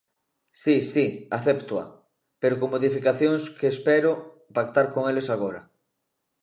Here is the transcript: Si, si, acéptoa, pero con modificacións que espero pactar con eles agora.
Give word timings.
Si, 0.61 0.75
si, 0.91 1.05
acéptoa, 1.37 1.85
pero 2.41 2.57
con 2.59 2.69
modificacións 2.75 3.43
que 3.57 3.67
espero 3.73 4.11
pactar 4.55 4.87
con 4.93 5.03
eles 5.11 5.27
agora. 5.35 5.61